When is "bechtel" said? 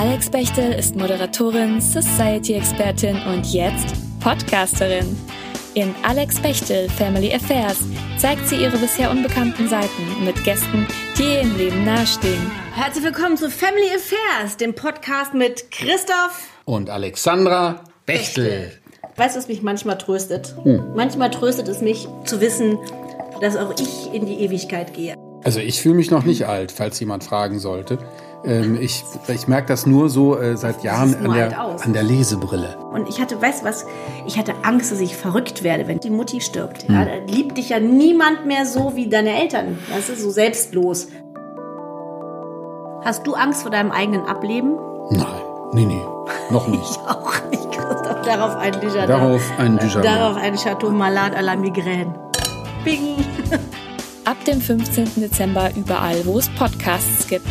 0.30-0.72, 6.40-6.88, 18.06-18.72